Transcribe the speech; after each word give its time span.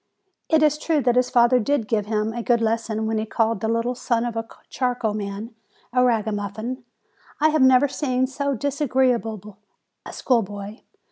It 0.49 0.63
is 0.63 0.79
true 0.79 1.01
that 1.03 1.15
his 1.15 1.29
father 1.29 1.59
did 1.59 1.87
give 1.87 2.07
him 2.07 2.33
a 2.33 2.41
good 2.41 2.59
lesson 2.59 3.05
when 3.05 3.19
he 3.19 3.25
called 3.27 3.59
the 3.61 3.67
little 3.67 3.93
son 3.93 4.25
of 4.25 4.33
the 4.33 4.47
charcoal 4.67 5.13
man 5.13 5.53
a 5.93 6.03
ragamuffin. 6.03 6.83
I 7.39 7.49
have 7.49 7.61
never 7.61 7.87
seen 7.87 8.25
so 8.25 8.55
dis 8.55 8.81
agreeable 8.81 9.57
a 10.03 10.11
schoolboy 10.11 10.79